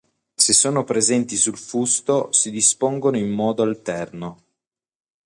[0.35, 4.41] Se sono presenti sul fusto si dispongono in modo alterno.